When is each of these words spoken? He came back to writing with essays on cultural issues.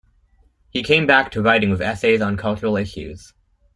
He 0.71 0.81
came 0.81 1.05
back 1.05 1.29
to 1.29 1.43
writing 1.43 1.69
with 1.69 1.79
essays 1.79 2.21
on 2.21 2.35
cultural 2.35 2.75
issues. 2.75 3.33